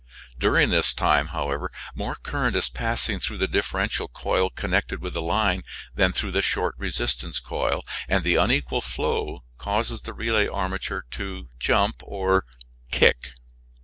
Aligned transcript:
During 0.39 0.71
this 0.71 0.95
time, 0.95 1.27
however, 1.27 1.71
more 1.93 2.15
current 2.15 2.55
is 2.55 2.69
passing 2.69 3.19
through 3.19 3.37
the 3.37 3.47
differential 3.47 4.07
coil 4.07 4.49
connected 4.49 4.99
with 4.99 5.13
the 5.13 5.21
line 5.21 5.61
than 5.93 6.11
through 6.11 6.31
the 6.31 6.41
short 6.41 6.73
resistance 6.79 7.39
coil; 7.39 7.85
and 8.07 8.23
the 8.23 8.35
unequal 8.35 8.81
flow 8.81 9.43
causes 9.59 10.01
the 10.01 10.15
relay 10.15 10.47
armature 10.47 11.05
to 11.11 11.49
jump, 11.59 12.01
or 12.03 12.45
"kick." 12.89 13.33